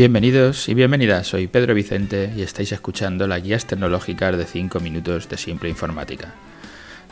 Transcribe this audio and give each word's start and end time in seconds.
Bienvenidos 0.00 0.66
y 0.70 0.72
bienvenidas, 0.72 1.26
soy 1.26 1.46
Pedro 1.46 1.74
Vicente 1.74 2.32
y 2.34 2.40
estáis 2.40 2.72
escuchando 2.72 3.26
las 3.26 3.42
guías 3.42 3.66
tecnológicas 3.66 4.34
de 4.34 4.46
5 4.46 4.80
minutos 4.80 5.28
de 5.28 5.36
simple 5.36 5.68
informática, 5.68 6.32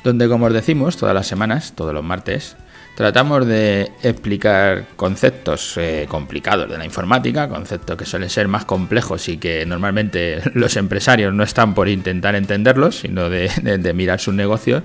donde 0.03 0.27
como 0.27 0.47
os 0.47 0.55
decimos 0.55 0.97
todas 0.97 1.15
las 1.15 1.27
semanas, 1.27 1.75
todos 1.77 1.93
los 1.93 2.03
martes, 2.03 2.57
tratamos 2.97 3.47
de 3.47 3.93
explicar 4.03 4.87
conceptos 4.97 5.77
eh, 5.77 6.07
complicados 6.09 6.71
de 6.71 6.79
la 6.79 6.87
informática, 6.87 7.47
conceptos 7.47 7.95
que 7.99 8.07
suelen 8.07 8.31
ser 8.31 8.49
más 8.49 8.65
complejos 8.65 9.29
y 9.29 9.37
que 9.37 9.67
normalmente 9.67 10.41
los 10.55 10.75
empresarios 10.79 11.35
no 11.35 11.43
están 11.43 11.75
por 11.75 11.91
intentar 11.91 12.37
entenderlos, 12.37 13.01
sino 13.01 13.29
de, 13.29 13.51
de 13.61 13.93
mirar 13.93 14.19
sus 14.19 14.33
negocios. 14.33 14.83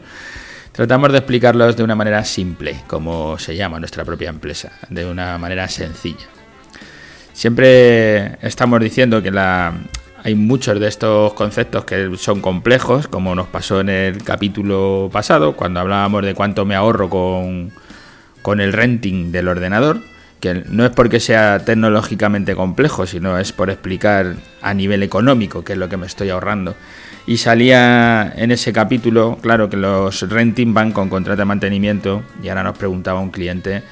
Tratamos 0.74 1.14
de 1.14 1.20
explicarlos 1.20 1.78
de 1.78 1.84
una 1.84 1.96
manera 1.96 2.26
simple, 2.26 2.82
como 2.86 3.40
se 3.40 3.56
llama 3.56 3.80
nuestra 3.80 4.04
propia 4.04 4.28
empresa, 4.28 4.74
de 4.90 5.06
una 5.06 5.38
manera 5.38 5.70
sencilla. 5.70 6.33
Siempre 7.34 8.38
estamos 8.46 8.80
diciendo 8.80 9.22
que 9.24 9.32
la, 9.32 9.74
hay 10.24 10.36
muchos 10.36 10.80
de 10.80 10.88
estos 10.88 11.34
conceptos 11.34 11.84
que 11.84 12.12
son 12.18 12.40
complejos, 12.40 13.08
como 13.08 13.36
nos 13.36 13.48
pasó 13.48 13.82
en 13.82 13.90
el 13.90 14.24
capítulo 14.24 15.10
pasado, 15.12 15.56
cuando 15.56 15.82
hablábamos 15.82 16.24
de 16.24 16.36
cuánto 16.36 16.64
me 16.64 16.76
ahorro 16.76 17.10
con, 17.10 17.72
con 18.42 18.62
el 18.62 18.72
renting 18.72 19.32
del 19.32 19.48
ordenador, 19.50 20.00
que 20.40 20.64
no 20.70 20.86
es 20.86 20.92
porque 20.92 21.20
sea 21.20 21.60
tecnológicamente 21.66 22.56
complejo, 22.56 23.06
sino 23.08 23.38
es 23.38 23.52
por 23.52 23.70
explicar 23.70 24.36
a 24.62 24.74
nivel 24.74 25.02
económico 25.02 25.64
qué 25.64 25.74
es 25.74 25.80
lo 25.80 25.90
que 25.90 25.98
me 25.98 26.06
estoy 26.06 26.30
ahorrando. 26.30 26.76
Y 27.26 27.38
salía 27.38 28.32
en 28.36 28.52
ese 28.52 28.74
capítulo, 28.74 29.40
claro, 29.42 29.70
que 29.70 29.78
los 29.78 30.30
renting 30.30 30.74
van 30.74 30.92
con 30.92 31.10
contrato 31.10 31.42
de 31.42 31.46
mantenimiento, 31.46 32.24
y 32.44 32.50
ahora 32.50 32.64
nos 32.64 32.78
preguntaba 32.78 33.20
un 33.20 33.32
cliente 33.32 33.84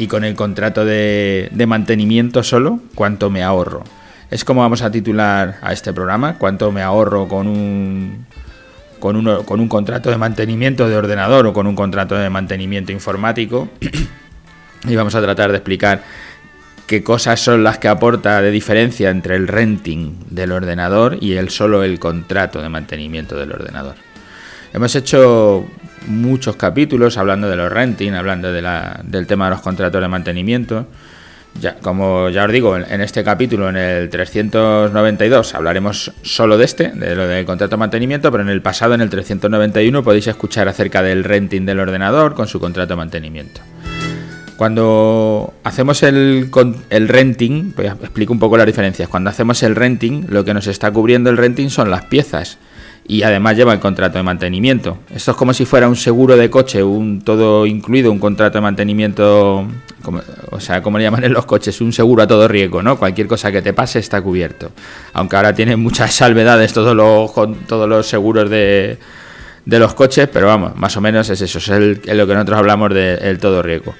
y 0.00 0.06
con 0.06 0.24
el 0.24 0.34
contrato 0.34 0.86
de, 0.86 1.50
mantenimiento 1.68 2.42
solo, 2.42 2.80
¿cuánto 2.94 3.28
me 3.28 3.42
ahorro? 3.42 3.84
Es 4.30 4.46
como 4.46 4.62
vamos 4.62 4.80
a 4.80 4.90
titular 4.90 5.58
a 5.60 5.74
este 5.74 5.92
programa, 5.92 6.38
¿cuánto 6.38 6.72
me 6.72 6.80
ahorro 6.80 7.28
con 7.28 7.46
un, 7.46 8.24
con, 8.98 9.16
uno, 9.16 9.42
con 9.44 9.60
un 9.60 9.68
contrato 9.68 10.08
de 10.08 10.16
mantenimiento 10.16 10.88
de 10.88 10.96
ordenador 10.96 11.46
o 11.46 11.52
con 11.52 11.66
un 11.66 11.76
contrato 11.76 12.14
de 12.14 12.30
mantenimiento 12.30 12.92
informático? 12.92 13.68
y 14.88 14.96
vamos 14.96 15.14
a 15.14 15.20
tratar 15.20 15.50
de 15.50 15.58
explicar 15.58 16.02
qué 16.86 17.02
cosas 17.02 17.38
son 17.38 17.62
las 17.62 17.76
que 17.76 17.88
aporta 17.88 18.40
de 18.40 18.50
diferencia 18.50 19.10
entre 19.10 19.36
el 19.36 19.48
renting 19.48 20.14
del 20.30 20.52
ordenador 20.52 21.18
y 21.20 21.34
el 21.34 21.50
solo 21.50 21.84
el 21.84 21.98
contrato 21.98 22.62
de 22.62 22.70
mantenimiento 22.70 23.36
del 23.36 23.52
ordenador. 23.52 23.96
Hemos 24.72 24.94
hecho 24.94 25.66
muchos 26.06 26.56
capítulos 26.56 27.18
hablando 27.18 27.48
de 27.48 27.56
los 27.56 27.70
renting, 27.70 28.12
hablando 28.12 28.52
del 28.52 29.26
tema 29.26 29.46
de 29.46 29.50
los 29.50 29.60
contratos 29.60 30.00
de 30.00 30.08
mantenimiento. 30.08 30.86
Ya, 31.60 31.76
como 31.76 32.28
ya 32.28 32.44
os 32.44 32.52
digo, 32.52 32.76
en, 32.76 33.00
este 33.00 33.24
capítulo, 33.24 33.68
en 33.68 33.76
el 33.76 34.08
392, 34.08 35.54
hablaremos 35.54 36.12
solo 36.22 36.56
de 36.56 36.64
este, 36.64 36.88
de 36.90 37.16
lo 37.16 37.26
del 37.26 37.44
contrato 37.44 37.76
de 37.76 37.80
mantenimiento, 37.80 38.30
pero 38.30 38.44
en 38.44 38.50
el 38.50 38.62
pasado, 38.62 38.94
en 38.94 39.00
el 39.00 39.10
391, 39.10 40.04
podéis 40.04 40.28
escuchar 40.28 40.68
acerca 40.68 41.02
del 41.02 41.24
renting 41.24 41.66
del 41.66 41.80
ordenador 41.80 42.34
con 42.34 42.46
su 42.46 42.60
contrato 42.60 42.94
de 42.94 42.96
mantenimiento. 42.96 43.60
Cuando 44.56 45.54
hacemos 45.64 46.02
el, 46.02 46.50
el 46.90 47.08
renting, 47.08 47.72
pues 47.72 47.92
explico 47.92 48.32
un 48.32 48.38
poco 48.38 48.56
las 48.56 48.66
diferencias. 48.66 49.08
Cuando 49.08 49.30
hacemos 49.30 49.62
el 49.62 49.74
renting, 49.74 50.26
lo 50.28 50.44
que 50.44 50.54
nos 50.54 50.66
está 50.66 50.92
cubriendo 50.92 51.30
el 51.30 51.36
renting 51.36 51.70
son 51.70 51.90
las 51.90 52.04
piezas 52.04 52.58
y 53.10 53.24
además 53.24 53.56
lleva 53.56 53.72
el 53.72 53.80
contrato 53.80 54.18
de 54.18 54.22
mantenimiento. 54.22 54.98
Esto 55.12 55.32
es 55.32 55.36
como 55.36 55.52
si 55.52 55.64
fuera 55.64 55.88
un 55.88 55.96
seguro 55.96 56.36
de 56.36 56.48
coche, 56.48 56.80
un 56.80 57.22
todo 57.22 57.66
incluido, 57.66 58.12
un 58.12 58.20
contrato 58.20 58.58
de 58.58 58.62
mantenimiento, 58.62 59.66
o 60.52 60.60
sea, 60.60 60.80
como 60.80 60.96
le 60.96 61.02
llaman 61.02 61.24
en 61.24 61.32
los 61.32 61.44
coches, 61.44 61.80
un 61.80 61.92
seguro 61.92 62.22
a 62.22 62.28
todo 62.28 62.46
riesgo, 62.46 62.84
¿no? 62.84 62.96
Cualquier 63.00 63.26
cosa 63.26 63.50
que 63.50 63.62
te 63.62 63.72
pase 63.72 63.98
está 63.98 64.22
cubierto. 64.22 64.70
Aunque 65.12 65.34
ahora 65.34 65.52
tienen 65.52 65.80
muchas 65.80 66.14
salvedades 66.14 66.72
todos 66.72 66.94
los, 66.94 67.32
todos 67.66 67.88
los 67.88 68.06
seguros 68.06 68.48
de, 68.48 68.96
de 69.66 69.78
los 69.80 69.92
coches, 69.94 70.28
pero 70.32 70.46
vamos, 70.46 70.76
más 70.76 70.96
o 70.96 71.00
menos 71.00 71.28
es 71.30 71.40
eso, 71.40 71.58
es, 71.58 71.68
lo 71.68 72.26
que 72.28 72.34
nosotros 72.34 72.58
hablamos 72.60 72.94
del 72.94 73.40
todo 73.40 73.60
riesgo. 73.60 73.92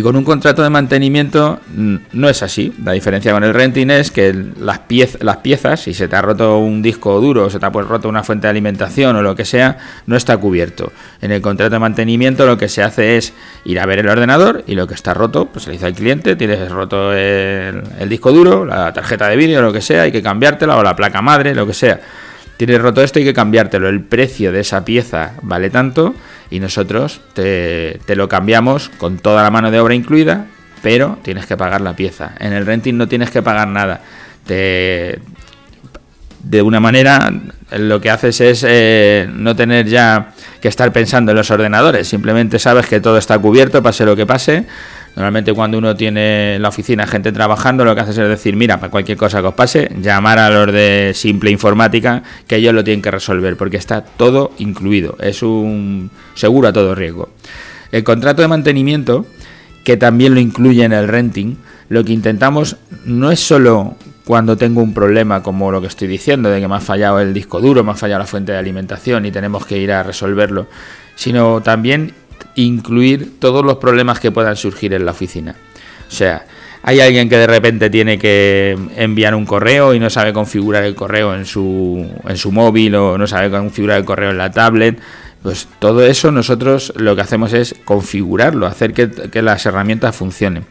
Y 0.00 0.02
con 0.02 0.16
un 0.16 0.24
contrato 0.24 0.62
de 0.62 0.70
mantenimiento 0.70 1.60
no 1.76 2.28
es 2.30 2.42
así. 2.42 2.72
La 2.82 2.92
diferencia 2.92 3.32
con 3.32 3.44
el 3.44 3.52
renting 3.52 3.90
es 3.90 4.10
que 4.10 4.32
las, 4.58 4.80
las 5.20 5.36
piezas, 5.36 5.80
si 5.80 5.92
se 5.92 6.08
te 6.08 6.16
ha 6.16 6.22
roto 6.22 6.56
un 6.56 6.80
disco 6.80 7.20
duro, 7.20 7.44
o 7.44 7.50
se 7.50 7.58
te 7.58 7.66
ha 7.66 7.70
pues 7.70 7.86
roto 7.86 8.08
una 8.08 8.22
fuente 8.22 8.46
de 8.46 8.50
alimentación 8.52 9.14
o 9.16 9.20
lo 9.20 9.36
que 9.36 9.44
sea, 9.44 9.76
no 10.06 10.16
está 10.16 10.38
cubierto. 10.38 10.90
En 11.20 11.32
el 11.32 11.42
contrato 11.42 11.74
de 11.74 11.80
mantenimiento 11.80 12.46
lo 12.46 12.56
que 12.56 12.70
se 12.70 12.82
hace 12.82 13.18
es 13.18 13.34
ir 13.66 13.78
a 13.78 13.84
ver 13.84 13.98
el 13.98 14.08
ordenador 14.08 14.64
y 14.66 14.74
lo 14.74 14.86
que 14.86 14.94
está 14.94 15.12
roto, 15.12 15.50
pues 15.52 15.64
se 15.64 15.68
le 15.68 15.74
dice 15.74 15.84
al 15.84 15.92
cliente, 15.92 16.34
tienes 16.34 16.70
roto 16.70 17.12
el, 17.12 17.82
el 17.98 18.08
disco 18.08 18.32
duro, 18.32 18.64
la 18.64 18.94
tarjeta 18.94 19.28
de 19.28 19.36
vídeo, 19.36 19.60
lo 19.60 19.70
que 19.70 19.82
sea, 19.82 20.04
hay 20.04 20.12
que 20.12 20.22
cambiártela 20.22 20.78
o 20.78 20.82
la 20.82 20.96
placa 20.96 21.20
madre, 21.20 21.54
lo 21.54 21.66
que 21.66 21.74
sea. 21.74 22.00
Tienes 22.60 22.82
roto 22.82 23.02
esto, 23.02 23.18
hay 23.18 23.24
que 23.24 23.32
cambiártelo. 23.32 23.88
El 23.88 24.02
precio 24.02 24.52
de 24.52 24.60
esa 24.60 24.84
pieza 24.84 25.32
vale 25.40 25.70
tanto 25.70 26.14
y 26.50 26.60
nosotros 26.60 27.22
te, 27.32 27.98
lo 28.08 28.28
cambiamos 28.28 28.90
con 28.98 29.16
toda 29.16 29.42
la 29.42 29.50
mano 29.50 29.70
de 29.70 29.80
obra 29.80 29.94
incluida, 29.94 30.44
pero 30.82 31.16
tienes 31.22 31.46
que 31.46 31.56
pagar 31.56 31.80
la 31.80 31.96
pieza. 31.96 32.32
En 32.38 32.52
el 32.52 32.66
renting 32.66 32.98
no 32.98 33.08
tienes 33.08 33.30
que 33.30 33.40
pagar 33.40 33.66
nada. 33.66 34.02
Te, 34.44 35.20
de 36.44 36.60
una 36.60 36.80
manera 36.80 37.32
lo 37.78 37.98
que 37.98 38.10
haces 38.10 38.42
es 38.42 38.62
eh, 38.68 39.26
no 39.32 39.56
tener 39.56 39.86
ya 39.86 40.34
que 40.60 40.68
estar 40.68 40.92
pensando 40.92 41.32
en 41.32 41.38
los 41.38 41.50
ordenadores, 41.50 42.08
simplemente 42.08 42.58
sabes 42.58 42.84
que 42.84 43.00
todo 43.00 43.16
está 43.16 43.38
cubierto, 43.38 43.82
pase 43.82 44.04
lo 44.04 44.16
que 44.16 44.26
pase, 44.26 44.66
Normalmente 45.16 45.52
cuando 45.52 45.76
uno 45.78 45.96
tiene 45.96 46.56
en 46.56 46.62
la 46.62 46.68
oficina 46.68 47.06
gente 47.06 47.32
trabajando, 47.32 47.84
lo 47.84 47.94
que 47.94 48.00
hace 48.00 48.10
es 48.10 48.16
decir, 48.16 48.56
mira, 48.56 48.78
para 48.78 48.90
cualquier 48.90 49.18
cosa 49.18 49.40
que 49.40 49.48
os 49.48 49.54
pase, 49.54 49.90
llamar 50.00 50.38
a 50.38 50.50
los 50.50 50.72
de 50.72 51.12
simple 51.14 51.50
informática, 51.50 52.22
que 52.46 52.56
ellos 52.56 52.72
lo 52.72 52.84
tienen 52.84 53.02
que 53.02 53.10
resolver, 53.10 53.56
porque 53.56 53.76
está 53.76 54.02
todo 54.02 54.52
incluido. 54.58 55.16
Es 55.20 55.42
un 55.42 56.10
seguro 56.34 56.68
a 56.68 56.72
todo 56.72 56.94
riesgo. 56.94 57.28
El 57.90 58.04
contrato 58.04 58.42
de 58.42 58.48
mantenimiento, 58.48 59.26
que 59.84 59.96
también 59.96 60.34
lo 60.34 60.40
incluye 60.40 60.84
en 60.84 60.92
el 60.92 61.08
renting, 61.08 61.56
lo 61.88 62.04
que 62.04 62.12
intentamos 62.12 62.76
no 63.04 63.32
es 63.32 63.40
solo 63.40 63.96
cuando 64.24 64.56
tengo 64.56 64.80
un 64.80 64.94
problema 64.94 65.42
como 65.42 65.72
lo 65.72 65.80
que 65.80 65.88
estoy 65.88 66.06
diciendo, 66.06 66.50
de 66.50 66.60
que 66.60 66.68
me 66.68 66.76
ha 66.76 66.80
fallado 66.80 67.18
el 67.18 67.34
disco 67.34 67.60
duro, 67.60 67.82
me 67.82 67.90
ha 67.90 67.96
fallado 67.96 68.20
la 68.20 68.26
fuente 68.26 68.52
de 68.52 68.58
alimentación 68.58 69.26
y 69.26 69.32
tenemos 69.32 69.66
que 69.66 69.76
ir 69.76 69.90
a 69.90 70.04
resolverlo, 70.04 70.68
sino 71.16 71.60
también 71.62 72.14
incluir 72.64 73.38
todos 73.38 73.64
los 73.64 73.76
problemas 73.76 74.20
que 74.20 74.30
puedan 74.30 74.56
surgir 74.56 74.92
en 74.94 75.04
la 75.04 75.12
oficina. 75.12 75.54
O 76.08 76.10
sea, 76.10 76.44
hay 76.82 77.00
alguien 77.00 77.28
que 77.28 77.36
de 77.36 77.46
repente 77.46 77.90
tiene 77.90 78.18
que 78.18 78.76
enviar 78.96 79.34
un 79.34 79.44
correo 79.44 79.94
y 79.94 80.00
no 80.00 80.08
sabe 80.08 80.32
configurar 80.32 80.84
el 80.84 80.94
correo 80.94 81.34
en 81.34 81.44
su, 81.44 82.08
en 82.26 82.36
su 82.36 82.52
móvil 82.52 82.94
o 82.94 83.18
no 83.18 83.26
sabe 83.26 83.50
configurar 83.50 83.98
el 83.98 84.04
correo 84.04 84.30
en 84.30 84.38
la 84.38 84.50
tablet. 84.50 84.98
Pues 85.42 85.68
todo 85.78 86.04
eso 86.04 86.30
nosotros 86.30 86.92
lo 86.96 87.16
que 87.16 87.22
hacemos 87.22 87.52
es 87.52 87.74
configurarlo, 87.84 88.66
hacer 88.66 88.92
que, 88.92 89.10
que 89.10 89.42
las 89.42 89.64
herramientas 89.66 90.16
funcionen 90.16 90.64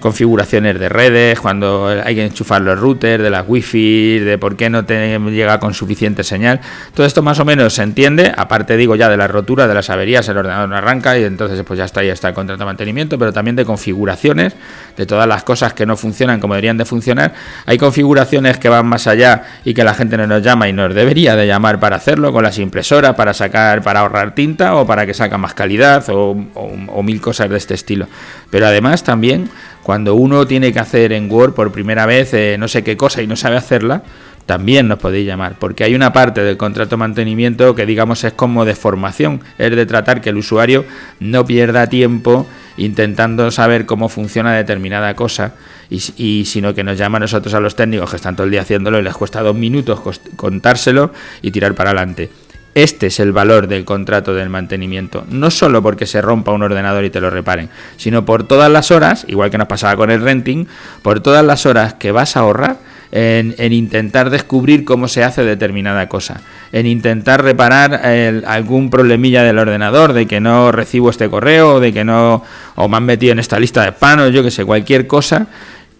configuraciones 0.00 0.78
de 0.78 0.88
redes, 0.88 1.40
cuando 1.40 1.86
hay 1.86 2.14
que 2.14 2.26
enchufar 2.26 2.62
los 2.62 2.78
routers, 2.78 3.22
de 3.22 3.30
las 3.30 3.44
wifi, 3.46 4.18
de 4.20 4.38
por 4.38 4.56
qué 4.56 4.70
no 4.70 4.84
te 4.84 5.18
llega 5.18 5.58
con 5.58 5.74
suficiente 5.74 6.22
señal. 6.24 6.60
Todo 6.94 7.06
esto 7.06 7.22
más 7.22 7.40
o 7.40 7.44
menos 7.44 7.74
se 7.74 7.82
entiende, 7.82 8.32
aparte 8.36 8.76
digo 8.76 8.94
ya 8.96 9.08
de 9.08 9.16
la 9.16 9.26
rotura, 9.26 9.66
de 9.66 9.74
las 9.74 9.90
averías, 9.90 10.28
el 10.28 10.36
ordenador 10.36 10.68
no 10.68 10.76
arranca 10.76 11.18
y 11.18 11.24
entonces 11.24 11.62
pues 11.66 11.78
ya 11.78 11.84
está, 11.84 12.02
ya 12.02 12.12
está 12.12 12.28
el 12.28 12.34
contrato 12.34 12.60
de 12.60 12.66
mantenimiento, 12.66 13.18
pero 13.18 13.32
también 13.32 13.56
de 13.56 13.64
configuraciones, 13.64 14.54
de 14.96 15.06
todas 15.06 15.26
las 15.26 15.42
cosas 15.42 15.72
que 15.72 15.86
no 15.86 15.96
funcionan 15.96 16.40
como 16.40 16.54
deberían 16.54 16.76
de 16.76 16.84
funcionar. 16.84 17.34
Hay 17.66 17.78
configuraciones 17.78 18.58
que 18.58 18.68
van 18.68 18.86
más 18.86 19.06
allá 19.06 19.42
y 19.64 19.74
que 19.74 19.84
la 19.84 19.94
gente 19.94 20.16
no 20.16 20.26
nos 20.26 20.42
llama 20.42 20.68
y 20.68 20.72
nos 20.72 20.94
debería 20.94 21.34
de 21.34 21.46
llamar 21.46 21.80
para 21.80 21.96
hacerlo, 21.96 22.32
con 22.32 22.44
las 22.44 22.58
impresoras, 22.58 23.14
para 23.14 23.34
sacar, 23.34 23.82
para 23.82 24.00
ahorrar 24.00 24.34
tinta 24.34 24.76
o 24.76 24.86
para 24.86 25.06
que 25.06 25.14
saca 25.14 25.38
más 25.38 25.54
calidad 25.54 26.04
o, 26.10 26.36
o 26.54 27.02
mil 27.02 27.20
cosas 27.20 27.50
de 27.50 27.56
este 27.56 27.74
estilo. 27.74 28.06
Pero 28.50 28.66
además 28.66 29.02
también 29.02 29.50
cuando 29.82 30.14
uno 30.14 30.46
tiene 30.46 30.72
que 30.72 30.78
hacer 30.78 31.12
en 31.12 31.30
Word 31.30 31.54
por 31.54 31.72
primera 31.72 32.06
vez 32.06 32.34
eh, 32.34 32.56
no 32.58 32.68
sé 32.68 32.84
qué 32.84 32.96
cosa 32.96 33.22
y 33.22 33.26
no 33.26 33.36
sabe 33.36 33.56
hacerla, 33.56 34.02
también 34.48 34.88
nos 34.88 34.98
podéis 34.98 35.26
llamar, 35.26 35.56
porque 35.58 35.84
hay 35.84 35.94
una 35.94 36.14
parte 36.14 36.42
del 36.42 36.56
contrato 36.56 36.90
de 36.90 36.96
mantenimiento 36.96 37.74
que 37.74 37.84
digamos 37.84 38.24
es 38.24 38.32
como 38.32 38.64
de 38.64 38.74
formación, 38.74 39.42
es 39.58 39.76
de 39.76 39.84
tratar 39.84 40.22
que 40.22 40.30
el 40.30 40.38
usuario 40.38 40.86
no 41.20 41.44
pierda 41.44 41.86
tiempo 41.88 42.46
intentando 42.78 43.50
saber 43.50 43.84
cómo 43.84 44.08
funciona 44.08 44.54
determinada 44.54 45.12
cosa 45.14 45.52
y, 45.90 46.44
sino 46.46 46.74
que 46.74 46.82
nos 46.82 46.96
llama 46.96 47.18
a 47.18 47.20
nosotros 47.20 47.52
a 47.52 47.60
los 47.60 47.76
técnicos 47.76 48.08
que 48.08 48.16
están 48.16 48.36
todo 48.36 48.44
el 48.46 48.50
día 48.50 48.62
haciéndolo 48.62 48.98
y 48.98 49.02
les 49.02 49.14
cuesta 49.14 49.42
dos 49.42 49.54
minutos 49.54 50.00
contárselo 50.36 51.12
y 51.42 51.50
tirar 51.50 51.74
para 51.74 51.90
adelante. 51.90 52.30
Este 52.78 53.08
es 53.08 53.18
el 53.18 53.32
valor 53.32 53.66
del 53.66 53.84
contrato 53.84 54.34
del 54.34 54.50
mantenimiento, 54.50 55.26
no 55.30 55.50
solo 55.50 55.82
porque 55.82 56.06
se 56.06 56.22
rompa 56.22 56.52
un 56.52 56.62
ordenador 56.62 57.04
y 57.04 57.10
te 57.10 57.20
lo 57.20 57.28
reparen, 57.28 57.70
sino 57.96 58.24
por 58.24 58.46
todas 58.46 58.70
las 58.70 58.92
horas, 58.92 59.24
igual 59.26 59.50
que 59.50 59.58
nos 59.58 59.66
pasaba 59.66 59.96
con 59.96 60.12
el 60.12 60.20
renting, 60.20 60.66
por 61.02 61.18
todas 61.18 61.44
las 61.44 61.66
horas 61.66 61.94
que 61.94 62.12
vas 62.12 62.36
a 62.36 62.40
ahorrar 62.40 62.76
en, 63.10 63.72
intentar 63.72 64.30
descubrir 64.30 64.84
cómo 64.84 65.08
se 65.08 65.24
hace 65.24 65.42
determinada 65.42 66.08
cosa, 66.08 66.40
en 66.70 66.86
intentar 66.86 67.42
reparar 67.42 68.00
algún 68.46 68.90
problemilla 68.90 69.42
del 69.42 69.58
ordenador, 69.58 70.12
de 70.12 70.26
que 70.26 70.38
no 70.38 70.70
recibo 70.70 71.10
este 71.10 71.28
correo, 71.28 71.80
de 71.80 71.92
que 71.92 72.04
no, 72.04 72.44
o 72.76 72.88
me 72.88 72.96
han 72.96 73.06
metido 73.06 73.32
en 73.32 73.40
esta 73.40 73.58
lista 73.58 73.82
de 73.82 73.90
panos, 73.90 74.32
yo 74.32 74.44
que 74.44 74.52
sé, 74.52 74.64
cualquier 74.64 75.08
cosa 75.08 75.48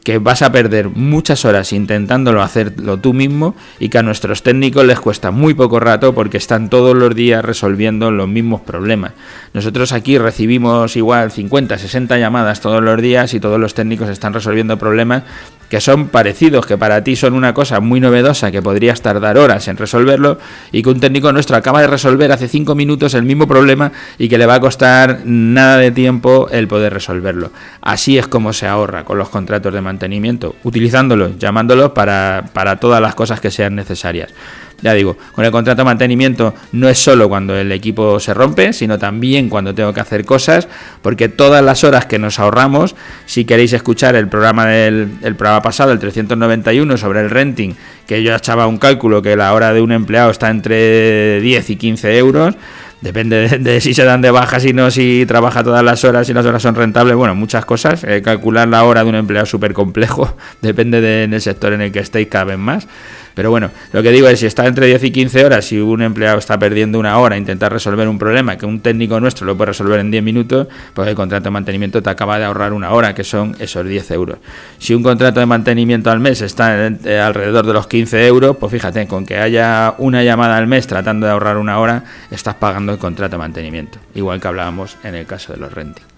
que 0.05 0.19
vas 0.19 0.43
a 0.43 0.53
perder 0.53 0.89
muchas 0.89 1.45
horas 1.45 1.73
intentándolo 1.73 2.43
hacerlo 2.43 2.97
tú 2.99 3.13
mismo 3.13 3.55
y 3.79 3.89
que 3.89 3.99
a 3.99 4.03
nuestros 4.03 4.43
técnicos 4.43 4.85
les 4.85 5.01
cuesta 5.01 5.31
muy 5.31 5.55
poco 5.55 5.81
rato 5.81 6.15
porque 6.15 6.39
están 6.39 6.71
todos 6.71 6.97
los 6.97 7.15
días 7.15 7.45
resolviendo 7.45 8.11
los 8.11 8.29
mismos 8.29 8.63
problemas. 8.63 9.13
Nosotros 9.53 9.93
aquí 9.93 10.17
recibimos 10.19 10.97
igual 10.97 11.31
50, 11.31 11.77
60 11.77 12.19
llamadas 12.19 12.61
todos 12.61 12.83
los 12.83 13.01
días 13.03 13.35
y 13.35 13.41
todos 13.41 13.61
los 13.61 13.75
técnicos 13.75 14.09
están 14.09 14.33
resolviendo 14.33 14.79
problemas 14.79 15.25
que 15.69 15.81
son 15.81 16.09
parecidos, 16.09 16.67
que 16.67 16.79
para 16.79 17.05
ti 17.05 17.17
son 17.17 17.35
una 17.35 17.55
cosa 17.55 17.81
muy 17.81 18.01
novedosa, 18.01 18.51
que 18.51 18.63
podrías 18.63 19.03
tardar 19.03 19.39
horas 19.39 19.69
en 19.69 19.77
resolverlo, 19.77 20.39
y 20.73 20.83
que 20.83 20.89
un 20.89 21.01
técnico 21.01 21.33
nuestro 21.33 21.57
acaba 21.57 21.81
de 21.81 21.87
resolver 21.87 22.33
hace 22.33 22.49
cinco 22.49 22.75
minutos 22.75 23.15
el 23.15 23.23
mismo 23.23 23.47
problema 23.47 23.93
y 24.19 24.29
que 24.29 24.39
le 24.39 24.47
va 24.47 24.55
a 24.55 24.61
costar 24.61 25.21
nada 25.25 25.77
de 25.77 25.91
tiempo 25.91 26.49
el 26.51 26.69
poder 26.69 26.93
resolverlo. 26.93 27.51
Así 27.81 28.19
es 28.19 28.27
como 28.27 28.53
se 28.53 28.67
ahorra 28.67 29.05
con 29.05 29.19
los 29.19 29.29
contratos 29.29 29.73
de 29.73 29.81
mantenimiento, 29.81 30.55
utilizándolos, 30.65 31.39
llamándolos 31.39 31.93
para, 31.93 32.47
para 32.53 32.77
todas 32.77 33.01
las 33.01 33.15
cosas 33.15 33.41
que 33.41 33.51
sean 33.51 33.75
necesarias. 33.75 34.33
Ya 34.81 34.95
digo, 34.95 35.17
con 35.33 35.45
el 35.45 35.51
contrato 35.51 35.81
de 35.81 35.87
mantenimiento 35.87 36.55
no 36.71 36.89
es 36.89 36.99
solo 36.99 37.29
cuando 37.29 37.57
el 37.57 37.73
equipo 37.73 38.21
se 38.21 38.33
rompe, 38.33 38.73
sino 38.73 38.97
también 38.97 39.49
cuando 39.49 39.75
tengo 39.75 39.93
que 39.93 40.01
hacer 40.01 40.25
cosas, 40.25 40.69
porque 41.03 41.29
todas 41.29 41.65
las 41.65 41.83
horas 41.83 42.07
que 42.07 42.21
nos 42.21 42.39
ahorramos, 42.39 42.95
si 43.27 43.45
queréis 43.45 43.73
escuchar 43.73 44.15
el 44.15 44.29
programa 44.29 44.67
del 44.67 45.09
el 45.23 45.35
programa 45.35 45.63
pasado, 45.63 45.91
el 45.91 45.99
391 45.99 46.97
sobre 46.97 47.21
el 47.21 47.31
renting, 47.31 47.75
que 48.07 48.23
yo 48.23 48.35
echaba 48.35 48.69
un 48.69 48.79
cálculo 48.79 49.21
que 49.21 49.35
la 49.37 49.53
hora 49.53 49.73
de 49.73 49.81
un 49.81 49.91
empleado 49.91 50.31
está 50.31 50.49
entre 50.49 51.41
10 51.41 51.71
y 51.71 51.77
15 51.77 52.17
euros, 52.17 52.55
depende 53.01 53.49
de, 53.59 53.81
si 53.81 53.95
se 53.95 54.05
dan 54.05 54.23
de 54.23 54.31
baja, 54.31 54.61
si 54.61 54.73
no, 54.73 54.91
si 54.91 55.25
trabaja 55.27 55.63
todas 55.63 55.85
las 55.85 56.05
horas, 56.05 56.27
si 56.27 56.35
las 56.35 56.45
horas 56.47 56.63
son 56.63 56.75
rentables, 56.75 57.17
bueno, 57.17 57.35
muchas 57.35 57.65
cosas. 57.65 58.05
Eh, 58.05 58.23
calcular 58.23 58.69
la 58.69 58.85
hora 58.85 59.03
de 59.03 59.09
un 59.09 59.15
empleado 59.15 59.47
súper 59.47 59.73
complejo, 59.73 60.37
depende 60.63 61.01
del 61.01 61.41
sector 61.41 61.73
en 61.73 61.83
el 61.83 61.93
que 61.93 62.01
estéis 62.01 62.29
cada 62.29 62.45
vez 62.45 62.59
más. 62.59 62.89
Pero 63.39 63.51
bueno, 63.51 63.71
lo 63.93 64.03
que 64.03 64.11
digo 64.11 64.27
es, 64.27 64.41
si 64.41 64.47
está 64.47 64.67
entre 64.67 64.87
10 64.87 65.05
y 65.05 65.11
15 65.13 65.45
horas, 65.45 65.65
si 65.65 65.79
un 65.79 66.03
empleado 66.03 66.39
está 66.39 66.59
perdiendo 66.59 66.99
una 66.99 67.17
hora 67.19 67.37
intentar 67.37 67.73
resolver 67.73 68.09
un 68.09 68.19
problema 68.19 68.59
que 68.59 68.67
un 68.67 68.81
técnico 68.81 69.21
nuestro 69.21 69.47
lo 69.47 69.57
puede 69.57 69.67
resolver 69.67 70.01
en 70.01 70.11
10 70.11 70.25
minutos, 70.25 70.67
pues 70.93 71.07
el 71.07 71.15
contrato 71.15 71.45
de 71.45 71.51
mantenimiento 71.53 72.03
te 72.03 72.11
acaba 72.11 72.37
de 72.41 72.47
ahorrar 72.47 72.73
una 72.73 72.91
hora, 72.91 73.15
que 73.15 73.23
son 73.23 73.55
esos 73.61 73.87
10 73.87 74.11
euros. 74.11 74.39
Si 74.81 74.93
un 74.93 75.05
contrato 75.05 75.39
de 75.39 75.47
mantenimiento 75.47 76.11
al 76.11 76.19
mes 76.19 76.41
está 76.43 76.89
eh, 76.89 77.21
alrededor 77.21 77.65
de 77.65 77.75
los 77.75 77.87
15 77.87 78.27
euros, 78.27 78.57
pues 78.57 78.73
fíjate, 78.73 79.07
con 79.07 79.25
que 79.25 79.39
haya 79.39 79.95
una 79.99 80.25
llamada 80.25 80.57
al 80.57 80.67
mes 80.67 80.89
tratando 80.89 81.27
de 81.27 81.33
ahorrar 81.33 81.59
una 81.59 81.79
hora, 81.79 82.03
estás 82.33 82.57
pagando 82.57 82.91
el 82.91 82.99
contrato 82.99 83.37
de 83.37 83.39
mantenimiento, 83.39 84.01
igual 84.17 84.41
que 84.41 84.49
hablábamos 84.49 84.97
en 85.05 85.15
el 85.15 85.27
caso 85.27 85.53
de 85.53 85.61
los 85.61 85.73
renting. 85.73 86.18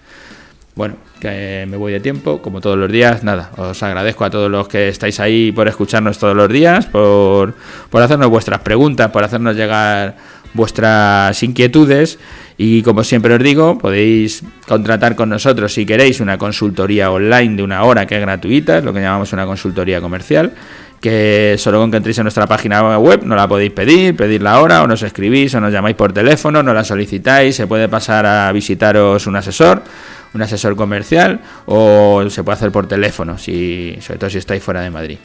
Bueno, 0.73 0.95
que 1.19 1.65
me 1.69 1.75
voy 1.75 1.91
de 1.91 1.99
tiempo, 1.99 2.41
como 2.41 2.61
todos 2.61 2.77
los 2.77 2.89
días. 2.89 3.23
Nada, 3.23 3.51
os 3.57 3.83
agradezco 3.83 4.23
a 4.23 4.29
todos 4.29 4.49
los 4.49 4.67
que 4.67 4.87
estáis 4.87 5.19
ahí 5.19 5.51
por 5.51 5.67
escucharnos 5.67 6.17
todos 6.17 6.35
los 6.35 6.49
días, 6.49 6.85
por, 6.85 7.53
por 7.89 8.01
hacernos 8.01 8.29
vuestras 8.29 8.61
preguntas, 8.61 9.11
por 9.11 9.23
hacernos 9.23 9.55
llegar 9.55 10.15
vuestras 10.53 11.41
inquietudes. 11.43 12.19
Y 12.57 12.83
como 12.83 13.03
siempre 13.03 13.33
os 13.33 13.43
digo, 13.43 13.77
podéis 13.77 14.43
contratar 14.67 15.15
con 15.15 15.29
nosotros 15.29 15.73
si 15.73 15.85
queréis 15.85 16.21
una 16.21 16.37
consultoría 16.37 17.11
online 17.11 17.57
de 17.57 17.63
una 17.63 17.83
hora 17.83 18.05
que 18.05 18.15
es 18.15 18.21
gratuita, 18.21 18.77
es 18.77 18.83
lo 18.83 18.93
que 18.93 19.01
llamamos 19.01 19.33
una 19.33 19.45
consultoría 19.45 19.99
comercial 19.99 20.53
que 21.01 21.55
solo 21.57 21.79
con 21.79 21.89
que 21.89 21.97
entréis 21.97 22.19
en 22.19 22.25
nuestra 22.25 22.45
página 22.45 22.99
web 22.99 23.23
no 23.25 23.35
la 23.35 23.47
podéis 23.47 23.71
pedir, 23.71 24.15
pedir 24.15 24.43
la 24.43 24.61
hora 24.61 24.83
o 24.83 24.87
nos 24.87 25.01
escribís 25.01 25.53
o 25.55 25.59
nos 25.59 25.73
llamáis 25.73 25.95
por 25.95 26.13
teléfono, 26.13 26.61
no 26.61 26.75
la 26.75 26.83
solicitáis, 26.83 27.55
se 27.55 27.65
puede 27.65 27.89
pasar 27.89 28.23
a 28.27 28.51
visitaros 28.51 29.25
un 29.25 29.35
asesor 29.35 29.81
un 30.33 30.41
asesor 30.41 30.75
comercial 30.75 31.41
o 31.65 32.23
se 32.29 32.43
puede 32.43 32.55
hacer 32.55 32.71
por 32.71 32.87
teléfono, 32.87 33.37
si, 33.37 33.97
sobre 34.01 34.19
todo 34.19 34.29
si 34.29 34.37
estáis 34.37 34.63
fuera 34.63 34.81
de 34.81 34.89
Madrid. 34.89 35.17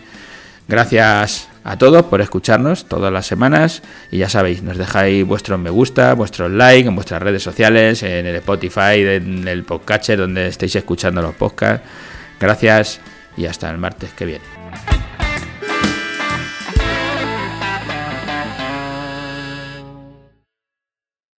Gracias 0.68 1.48
a 1.62 1.78
todos 1.78 2.06
por 2.06 2.20
escucharnos 2.20 2.86
todas 2.86 3.12
las 3.12 3.26
semanas 3.26 3.82
y 4.10 4.18
ya 4.18 4.28
sabéis, 4.28 4.64
nos 4.64 4.76
dejáis 4.76 5.24
vuestros 5.24 5.60
me 5.60 5.70
gusta, 5.70 6.14
vuestros 6.14 6.50
like 6.50 6.88
en 6.88 6.94
vuestras 6.94 7.22
redes 7.22 7.42
sociales, 7.42 8.02
en 8.02 8.26
el 8.26 8.36
Spotify, 8.36 8.98
en 8.98 9.46
el 9.46 9.62
podcatcher 9.62 10.18
donde 10.18 10.48
estéis 10.48 10.74
escuchando 10.74 11.22
los 11.22 11.36
podcasts. 11.36 11.86
Gracias 12.40 13.00
y 13.36 13.46
hasta 13.46 13.70
el 13.70 13.78
martes 13.78 14.12
que 14.12 14.26
viene. 14.26 14.55